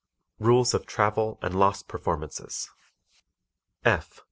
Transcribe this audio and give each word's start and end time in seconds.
Rules 0.39 0.73
of 0.73 0.87
Travel 0.87 1.37
and 1.43 1.53
Lost 1.53 1.87
Performances 1.87 2.67
F. 3.85 4.19